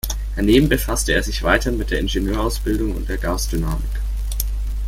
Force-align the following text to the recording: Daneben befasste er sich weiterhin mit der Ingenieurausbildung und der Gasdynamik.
Daneben 0.35 0.67
befasste 0.67 1.11
er 1.13 1.21
sich 1.21 1.43
weiterhin 1.43 1.77
mit 1.77 1.91
der 1.91 1.99
Ingenieurausbildung 1.99 2.95
und 2.95 3.07
der 3.07 3.19
Gasdynamik. 3.19 4.01